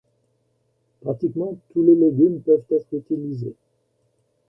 Pratiquement 1.01 1.55
tous 1.69 1.83
les 1.83 1.93
légumes 1.95 2.41
peuvent 2.41 2.65
être 2.71 2.91
utilisés. 2.91 3.53